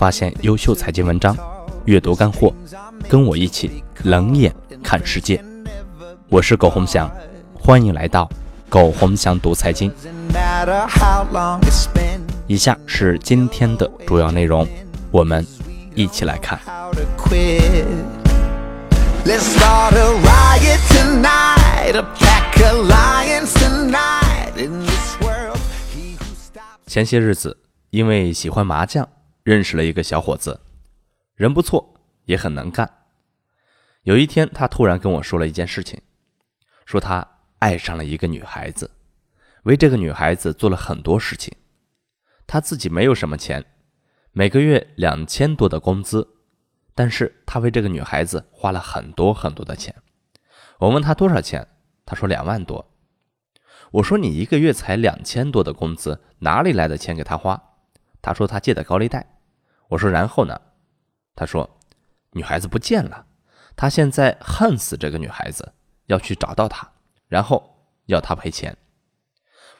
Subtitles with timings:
[0.00, 1.36] 发现优秀财经文章，
[1.84, 2.50] 阅读干货，
[3.06, 4.50] 跟我一起冷眼
[4.82, 5.44] 看世界。
[6.30, 7.06] 我是苟洪祥，
[7.52, 8.26] 欢迎来到
[8.70, 9.92] 苟洪祥读财经。
[12.46, 14.66] 以下是今天的主要内容，
[15.10, 15.46] 我们
[15.94, 16.58] 一起来看。
[26.86, 27.58] 前些日子，
[27.90, 29.06] 因为喜欢麻将，
[29.42, 30.60] 认识了一个小伙子，
[31.34, 31.94] 人不错，
[32.26, 32.88] 也很能干。
[34.02, 36.00] 有一天，他突然跟我说了一件事情，
[36.86, 37.26] 说他
[37.58, 38.90] 爱上了一个女孩子，
[39.64, 41.54] 为这个女孩子做了很多事情。
[42.46, 43.64] 他自己没有什么钱，
[44.32, 46.26] 每个月两千多的工资，
[46.94, 49.94] 但是他为这个女孩子花了很多很多的钱。
[50.78, 51.68] 我问他多少钱，
[52.04, 52.92] 他说两万多。
[53.92, 57.69] 我说你一个月才两千多的工资，哪里来的钱给他花？
[58.22, 59.38] 他说他借的高利贷。
[59.88, 60.60] 我说然后呢？
[61.34, 61.78] 他说
[62.32, 63.26] 女孩子不见了，
[63.74, 65.72] 他现在恨死这个女孩子，
[66.06, 66.92] 要去找到她，
[67.28, 68.76] 然后要她赔钱。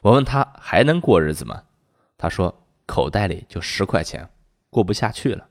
[0.01, 1.63] 我问他还能过日子吗？
[2.17, 4.29] 他说口袋里就十块钱，
[4.69, 5.47] 过不下去了。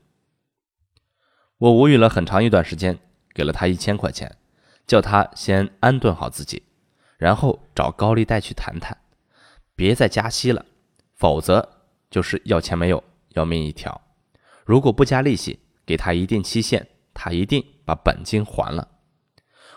[1.57, 2.99] 我无语了很长一段时间，
[3.33, 4.37] 给了他一千块钱，
[4.85, 6.63] 叫他先安顿好自己。
[7.17, 8.97] 然后找高利贷去谈谈，
[9.75, 10.65] 别再加息了，
[11.13, 11.80] 否则
[12.11, 13.99] 就是要钱没有，要命一条。
[14.63, 18.87] 如果不加利息，给他一定期限，他一定把本金还了。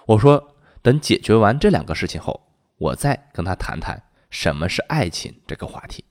[0.07, 6.05] 我说，等解决完这两个事情后，我再跟他谈谈什么是爱情这个话题。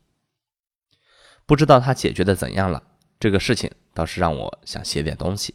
[1.46, 2.82] 不知道他解决的怎样了，
[3.20, 5.54] 这个事情倒是让我想写点东西。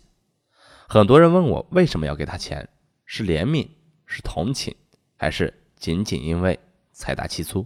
[0.86, 2.68] 很多人问我为什么要给他钱，
[3.04, 3.68] 是怜悯，
[4.06, 4.76] 是同情，
[5.16, 5.64] 还是？
[5.78, 6.58] 仅仅因为
[6.90, 7.64] 财大气粗，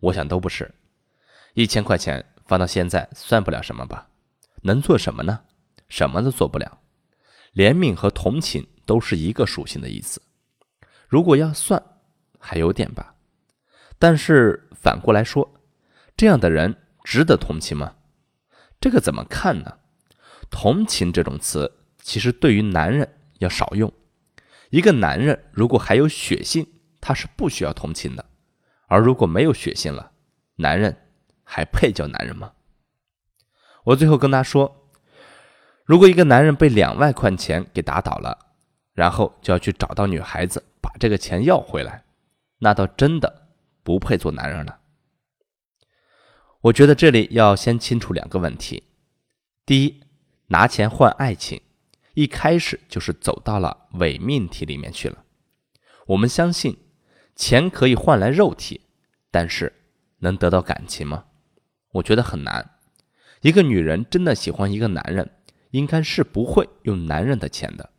[0.00, 0.74] 我想都不是。
[1.54, 4.08] 一千块钱放到现在算不了什么吧？
[4.62, 5.40] 能做什么呢？
[5.88, 6.78] 什么都做不了。
[7.54, 10.22] 怜悯和同情都是一个属性的意思。
[11.08, 11.82] 如果要算，
[12.38, 13.14] 还有点吧。
[13.98, 15.60] 但是反过来说，
[16.16, 17.96] 这样的人值得同情吗？
[18.80, 19.78] 这个怎么看呢？
[20.50, 23.92] 同情这种词，其实对于男人要少用。
[24.70, 26.66] 一个男人如果还有血性，
[27.00, 28.24] 他是不需要同情的，
[28.86, 30.12] 而如果没有血性了，
[30.56, 30.96] 男人
[31.52, 32.52] 还配叫男人吗？
[33.82, 34.88] 我最后跟他说，
[35.84, 38.38] 如果一个男人被两万块钱给打倒了，
[38.92, 42.04] 然后就要去找到女孩子把这个钱要回来，
[42.58, 43.48] 那倒真的
[43.82, 44.78] 不配做男人了。
[46.60, 48.84] 我觉得这里要先清楚两个问题：
[49.66, 50.00] 第一，
[50.46, 51.60] 拿钱换爱情，
[52.14, 55.24] 一开始就是走到了伪命题里面去了。
[56.06, 56.78] 我们相信。
[57.36, 58.82] 钱可以换来肉体，
[59.30, 59.72] 但是
[60.18, 61.24] 能得到感情吗？
[61.92, 62.70] 我觉得很难。
[63.42, 65.30] 一个女人真的喜欢一个男人，
[65.70, 67.90] 应该是不会用男人的钱的，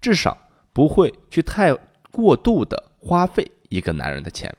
[0.00, 1.74] 至少不会去太
[2.10, 4.56] 过度的花费一个男人的钱。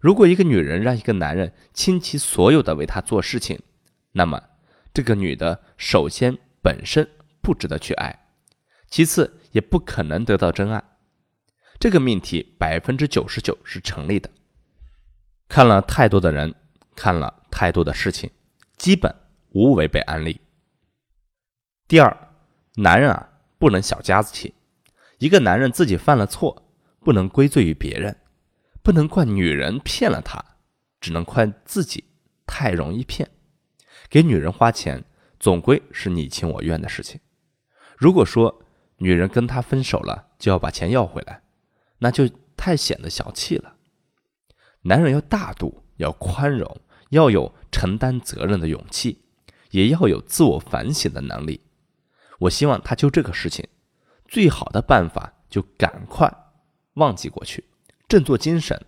[0.00, 3.60] 如果一个女人让一个男人倾其所有的为她做事情，
[4.12, 4.42] 那么
[4.94, 7.08] 这个女的首先本身
[7.40, 8.26] 不值得去爱，
[8.88, 10.82] 其次也不可能得到真爱。
[11.78, 14.30] 这个命题百分之九十九是成立的。
[15.48, 16.54] 看了太多的人，
[16.94, 18.30] 看了太多的事情，
[18.76, 19.14] 基本
[19.50, 20.40] 无违背案例。
[21.88, 22.34] 第二，
[22.76, 24.54] 男人啊，不能小家子气。
[25.18, 26.70] 一个男人自己犯了错，
[27.00, 28.16] 不能归罪于别人，
[28.82, 30.44] 不能怪女人骗了他，
[31.00, 32.04] 只能怪自己
[32.46, 33.30] 太容易骗。
[34.08, 35.04] 给女人花钱，
[35.38, 37.20] 总归是你情我愿的事情。
[37.96, 38.62] 如果说
[38.96, 41.42] 女人跟他分手了，就要把钱要回来。
[41.98, 43.76] 那就太显得小气了。
[44.82, 46.80] 男人要大度，要宽容，
[47.10, 49.22] 要有承担责任的勇气，
[49.70, 51.60] 也要有自我反省的能力。
[52.38, 53.66] 我希望他就这个事情，
[54.26, 56.32] 最好的办法就赶快
[56.94, 57.64] 忘记过去，
[58.08, 58.80] 振作精神。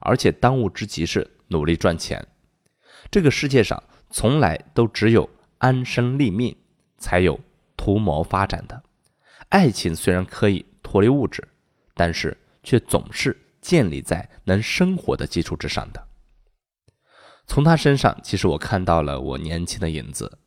[0.00, 2.26] 而且当务之急是努力赚钱。
[3.10, 5.28] 这个世界上从来都只有
[5.58, 6.56] 安身立命，
[6.98, 7.38] 才有
[7.76, 8.82] 图谋发展的。
[9.48, 11.46] 爱情虽然可以脱离物质，
[11.94, 12.36] 但是。
[12.64, 16.07] 却总是建立在能生活的基础之上的。
[17.48, 20.38] 从他身上，其实我看到了我年轻的影子。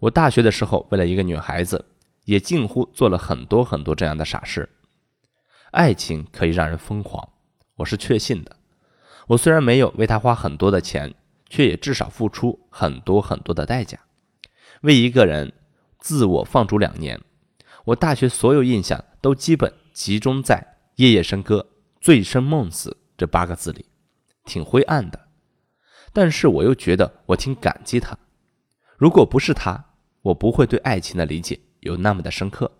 [0.00, 1.86] 我大学的时候，为了一个女孩子，
[2.24, 4.68] 也近乎做了很多很多这样的傻事。
[5.70, 7.26] 爱情可以让人疯狂，
[7.76, 8.56] 我是确信的。
[9.28, 11.14] 我虽然没有为她花很多的钱，
[11.48, 13.98] 却也至少付出很多很多的代价，
[14.82, 15.52] 为一个人
[16.00, 17.18] 自我放逐两年。
[17.86, 20.74] 我大学所有印象都基本集中在。
[20.96, 21.66] 夜夜笙歌、
[22.00, 23.86] 醉生梦死这八个字里，
[24.44, 25.23] 挺灰暗的。
[26.14, 28.16] 但是我又觉得我挺感激他。
[28.96, 29.84] 如果不是他，
[30.22, 32.70] 我不会对爱情的理解有那么的深刻。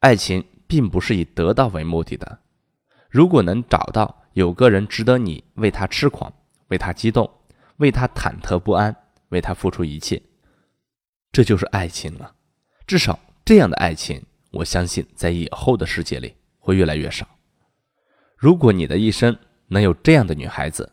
[0.00, 2.40] 爱情并不是以得到为目的的。
[3.08, 6.32] 如果能找到有个人值得你为他痴狂、
[6.68, 7.28] 为他激动、
[7.78, 8.94] 为他忐忑不安、
[9.30, 10.22] 为他付出一切，
[11.32, 12.34] 这就是爱情了。
[12.86, 17.26] 至少这样的爱情，我相信在以后的世界里会越来越少。
[18.36, 19.34] 如果你的一生
[19.68, 20.92] 能有这样的女孩子，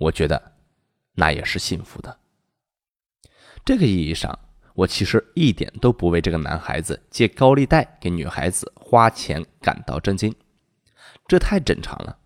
[0.00, 0.56] 我觉得
[1.14, 2.18] 那也是幸福的。
[3.64, 4.38] 这个意义上。
[4.72, 10.34] 我其实一点都不为这个男孩子借高利贷给女孩子花钱感到震惊，
[11.26, 12.16] 这太正常了，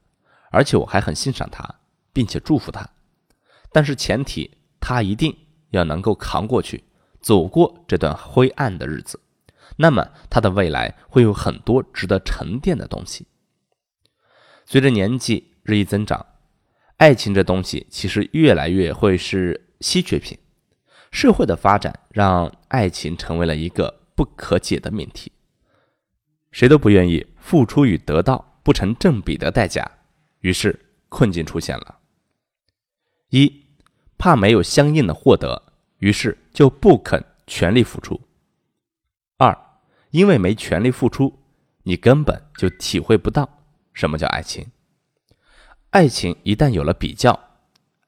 [0.51, 1.81] 而且我还很欣赏他，
[2.13, 2.89] 并且祝福他。
[3.73, 5.37] 但是前提，他一定
[5.71, 6.85] 要能够扛过去，
[7.21, 9.19] 走过这段灰暗的日子，
[9.77, 13.27] 那么他的未来会有很多值得沉淀的东西。
[14.65, 16.25] 随着年纪日益增长，
[16.97, 20.39] 爱情这东西其实越来越会是稀缺品。
[21.11, 25.31] 社会的发展让爱情成为了一个不可解的命题，
[26.51, 29.89] 谁都不愿意付出与得到不成正比的代价，
[30.41, 31.99] 于是困境出现了：
[33.31, 33.65] 一，
[34.19, 38.21] 怕没有相应的获得，于是就不肯全力付出；
[39.37, 39.57] 二，
[40.11, 41.41] 因为没全力付出，
[41.85, 43.63] 你根本就体会不到
[43.93, 44.67] 什么叫爱情。
[45.95, 47.39] 爱情一旦有了比较，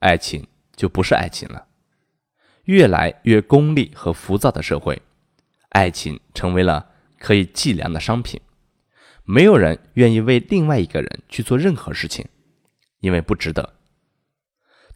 [0.00, 0.44] 爱情
[0.74, 1.68] 就不是爱情了。
[2.64, 5.00] 越来越功利和浮躁的社会，
[5.68, 6.90] 爱情成为了
[7.20, 8.40] 可以计量的商品。
[9.22, 12.26] 没有人愿意为另外一个人去做任何事情，
[12.98, 13.74] 因为不值得。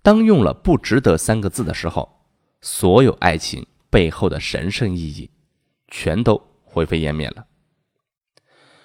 [0.02, 2.26] 当用了“不值得”三个字的时候，
[2.60, 5.30] 所有爱情背后的神圣意义
[5.86, 7.46] 全都灰飞烟灭了。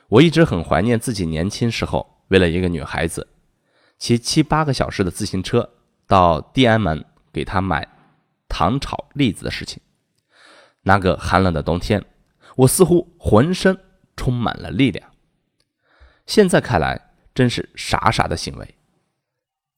[0.10, 3.30] 我一直很怀念自己年轻时候，为了一个女孩子，
[3.98, 5.70] 骑七八个小时的自行车
[6.08, 7.88] 到地安门给他买。
[8.48, 9.82] 糖炒栗子的事情，
[10.84, 12.06] 那个寒冷的冬天，
[12.56, 13.78] 我似乎浑身
[14.16, 15.12] 充满了力量。
[16.26, 18.76] 现在看来，真是傻傻的行为，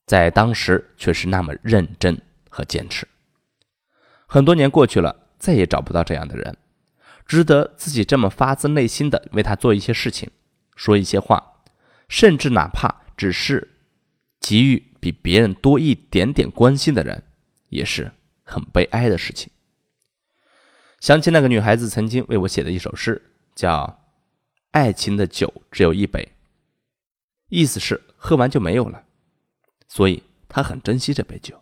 [0.06, 3.08] 在当时却是那么认真和坚持。
[4.28, 6.56] 很多年过去了，再也找不到这样的人，
[7.26, 10.30] 值得自己这么发自内心的为他做一些事情，
[10.76, 11.54] 说一些话，
[12.10, 13.77] 甚至哪怕只是
[14.48, 17.22] 给予比别人多一点点关心的人，
[17.68, 18.14] 也是。
[18.50, 19.52] 很悲哀的事情。
[21.02, 23.22] 想起那个女孩子曾经为我写的一首诗，
[23.54, 23.86] 叫
[24.72, 26.24] 《爱情的酒只有一杯》，
[27.50, 29.04] 意思是喝完就没有了，
[29.90, 31.62] 所以她很珍惜这杯酒，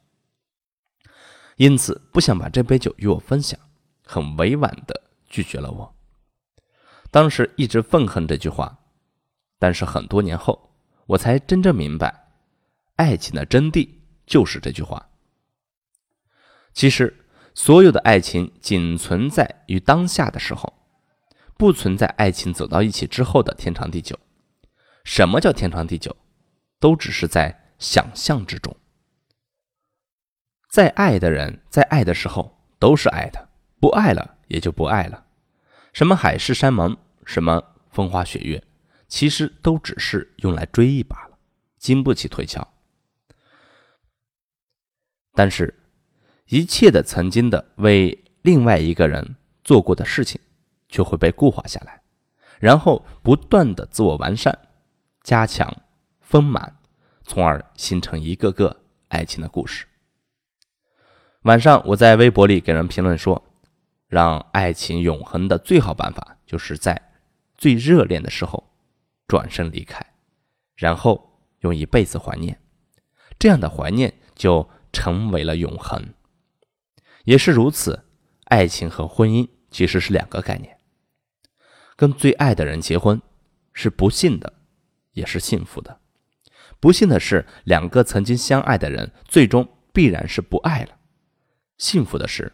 [1.55, 3.59] 因此不想把这杯酒与我分享，
[4.03, 5.95] 很委婉的拒绝了我。
[7.09, 8.77] 当时一直愤恨这句话，
[9.57, 10.71] 但是很多年后，
[11.07, 12.24] 我才真正明白，
[12.95, 13.89] 爱情的真谛
[14.25, 15.09] 就是这句话。
[16.73, 20.73] 其实，所有的爱情仅存在于当下的时候，
[21.57, 24.19] 不存在爱情走到一起之后的天长地久。
[25.03, 26.15] 什么叫天长地久？
[26.79, 28.75] 都只是在想象之中。
[30.69, 33.49] 在爱的人在爱的时候都是爱的，
[33.79, 35.25] 不爱了也就不爱了。
[35.93, 38.61] 什么海誓山盟，什么风花雪月，
[39.07, 41.37] 其实都只是用来追忆罢了，
[41.77, 42.74] 经不起推敲。
[45.35, 45.81] 但是。
[46.49, 50.39] 一切的曾经的为另外一个人做过的事情，
[50.87, 52.03] 就会被固化下来，
[52.59, 54.55] 然后不断的自我完善、
[55.23, 55.81] 加强、
[56.21, 56.77] 丰满，
[57.23, 59.87] 从而形成一个个爱情的故事。
[61.41, 63.43] 晚上我在微博里给人评论说，
[64.07, 67.09] 让爱情永恒的最好办法，就是在
[67.57, 68.69] 最热恋的时候
[69.27, 70.05] 转身离开，
[70.75, 72.61] 然后用一辈子怀念，
[73.39, 76.13] 这样的怀念就成为了永恒。
[77.25, 78.05] 也是如此，
[78.45, 80.77] 爱情和婚姻其实是两个概念。
[81.97, 83.21] 跟最爱的人结婚
[83.73, 84.53] 是不幸的，
[85.11, 85.99] 也是幸福的。
[86.79, 90.97] 不幸的是，两个曾经相爱的人最终必然是不爱了。
[91.77, 92.53] 幸福的是，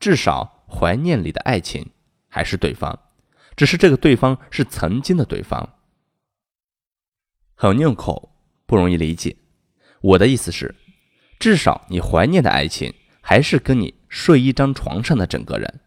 [0.00, 1.90] 至少怀念里的爱情
[2.28, 2.98] 还是对方，
[3.56, 5.76] 只是这个对方是曾经的对方。
[7.54, 8.32] 很拗口，
[8.66, 9.36] 不容易理解。
[10.00, 10.74] 我的意思是，
[11.38, 13.98] 至少你怀念的爱情还是跟你。
[14.10, 15.80] 睡一张床上的整个人，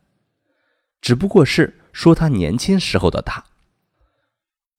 [1.01, 3.43] 只不过是说他年轻时候的他。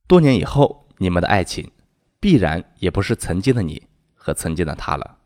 [0.07, 1.73] 多年以后，你们的爱情
[2.21, 5.19] 必然也不是曾经的你和曾经的他了。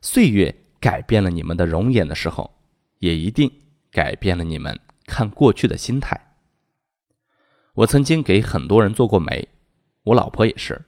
[0.00, 2.58] 岁月改变了你们的容颜的时候，
[2.98, 3.48] 也一定
[3.92, 6.34] 改变了你们看过去的心态。
[7.74, 9.48] 我曾经给很多人做过媒，
[10.02, 10.84] 我老婆也是。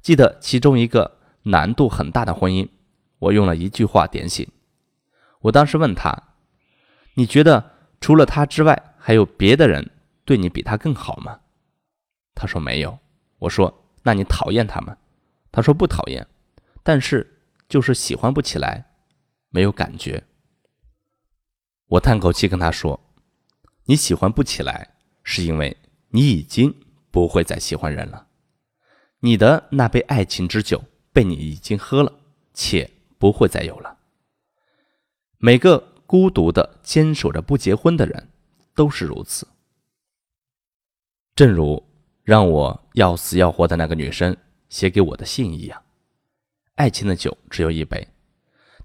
[0.00, 2.68] 记得其中一个难度很大的婚姻，
[3.22, 4.48] 我用了一句话点醒。
[5.42, 6.12] 我当时问他
[7.14, 9.90] ：“你觉得除了他之外，还有别的人
[10.24, 11.38] 对你比他更好吗？
[12.34, 12.98] 他说没有。
[13.38, 14.96] 我说那你讨厌他吗？
[15.52, 16.26] 他说不讨厌，
[16.82, 18.90] 但是就是喜欢不起来，
[19.50, 20.24] 没有感觉。
[21.90, 22.98] 我叹口气跟他说
[23.86, 25.76] ：“你喜欢不起来，是因为
[26.08, 26.74] 你已经
[27.12, 28.26] 不会再喜欢人了。
[29.20, 32.12] 你的那杯爱情之酒被你已经喝了，
[32.52, 32.90] 且
[33.22, 33.96] 不会再有了。
[35.38, 38.30] 每个孤独的坚守着不结婚的人
[38.74, 39.46] 都是如此。
[41.36, 41.80] 正如
[42.24, 44.36] 让我要死要活的那个女生
[44.68, 45.80] 写给我的信一样，
[46.74, 48.08] 爱情的酒只有一杯。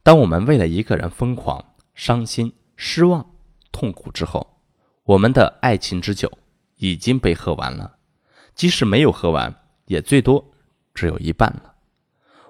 [0.03, 3.27] 当我们为了一个人疯狂、伤心。”失望、
[3.72, 4.62] 痛苦之后，
[5.03, 6.32] 我们的爱情之酒
[6.75, 7.98] 已经被喝完了。
[8.53, 9.51] 即使没有喝完，
[9.88, 10.53] 也最多
[10.94, 11.74] 只有一半了。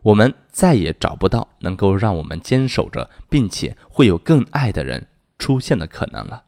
[0.07, 6.45] 我们再也找不到能够让我们坚守着，并且会有更爱的人出现的可能了。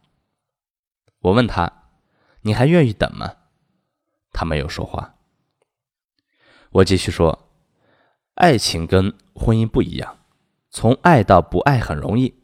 [1.19, 1.69] 我问他
[2.43, 3.33] ：“你还愿意等吗？”
[4.31, 5.15] 他没有说话。
[6.69, 7.49] 我继续说
[8.35, 10.19] ：“爱情跟婚姻不一样，
[10.69, 12.35] 从爱到不爱很容易。”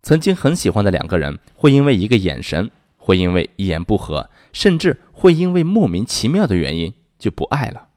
[0.00, 7.88] 曾经很喜欢的两个人，会因为一个眼神，会因为一言不合，甚至会因为莫名其妙的原因就不爱了。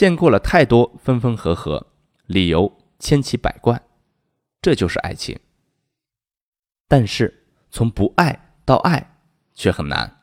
[0.00, 1.88] 见过了太多分分合合，
[2.24, 3.82] 理由千奇百怪，
[4.62, 5.38] 这就是爱情。
[6.88, 9.18] 但是从不爱到爱
[9.52, 10.22] 却很难。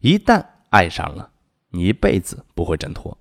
[0.00, 1.30] 一旦爱上了，
[1.68, 3.16] 你一辈子不会挣脱。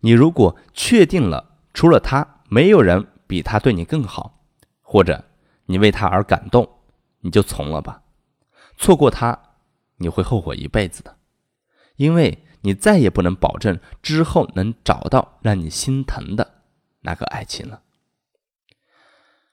[0.00, 4.42] 你如果确定了除了他没有人比他对你更好，
[4.80, 5.24] 或者。
[5.66, 6.68] 你为他而感动，
[7.20, 8.02] 你就从了吧。
[8.76, 9.40] 错过他，
[9.98, 11.16] 你会后悔一辈子的，
[11.94, 16.62] 因为你再也不能保证之后能找到让你心疼的
[17.00, 17.82] 那个爱情了。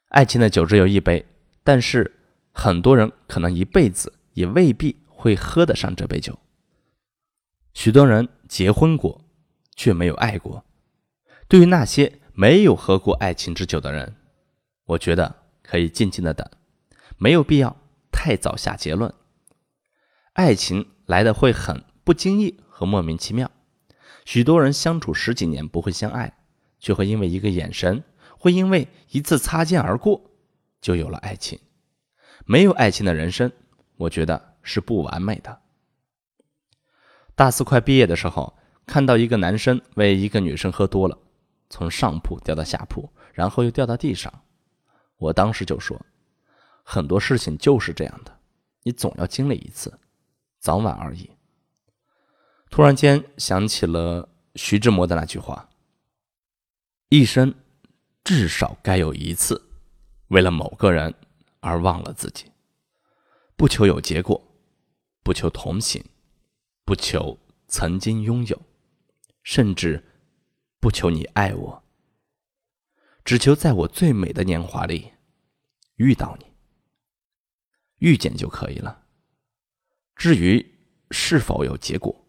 [0.08, 1.26] 爱情的酒只有一杯，
[1.64, 2.20] 但是
[2.52, 6.40] 很多人可能一辈子也未必会喝得上这杯酒。
[7.74, 9.22] 许多人结婚过，
[9.76, 10.64] 却没有爱过。
[11.48, 14.16] 对于那些没有喝过爱情之酒的人，
[14.86, 15.36] 我觉得。
[15.62, 16.50] 可以静静的等，
[17.20, 17.78] 没有必要
[18.12, 19.14] 太早下结论。
[20.34, 23.52] 爱情来的会很不经意和莫名其妙。
[24.24, 26.32] 许多人相处十几年不会相爱，
[26.80, 28.02] 却会因为一个眼神，
[28.38, 30.32] 会因为一次擦肩而过，
[30.80, 31.60] 就有了爱情。
[32.46, 33.52] 没有爱情的人生，
[33.98, 35.60] 我觉得是不完美的。
[37.36, 41.18] 大四快毕业的时候，看到一个男生为一个女生喝多了，
[41.70, 44.32] 从上铺掉到下铺，然后又掉到地上。
[45.18, 46.00] 我当时就说，
[46.82, 48.40] 很多事情就是这样的，
[48.84, 50.00] 你总要经历一次，
[50.60, 51.30] 早晚而已。
[52.70, 55.70] 突然间想起了徐志摩的那句话
[57.10, 57.54] ：“一生
[58.24, 59.70] 至少该有一次，
[60.28, 61.14] 为了某个人
[61.60, 62.52] 而忘了自己，
[63.56, 64.42] 不求有结果，
[65.24, 66.04] 不求同行，
[66.86, 68.62] 不求曾经拥有，
[69.44, 70.04] 甚至
[70.80, 71.84] 不求你爱我。”
[73.26, 75.12] 只求在我最美的年华里
[75.96, 76.46] 遇到你，
[77.98, 79.06] 遇见就可以了。
[80.16, 80.80] 至于
[81.12, 82.26] 是否有结果，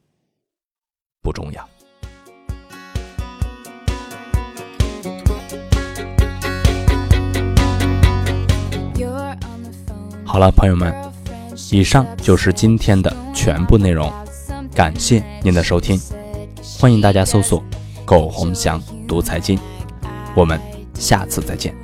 [1.23, 1.69] 不重要。
[10.25, 10.95] 好了，朋友们，
[11.73, 14.13] 以上就是今天的全部内容，
[14.75, 16.01] 感谢您的收听，
[16.79, 17.63] 欢迎大家搜索
[18.07, 19.59] “苟洪祥读财经”，
[20.37, 20.61] 我们。
[21.01, 21.75] 下次再见。